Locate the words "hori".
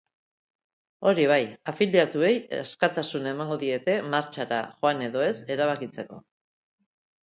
1.09-1.25